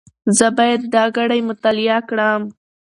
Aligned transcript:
زه 0.37 0.47
باید 0.57 0.81
دا 0.93 1.03
ګړې 1.17 1.39
مطالعه 1.49 1.99
کړم. 2.09 2.41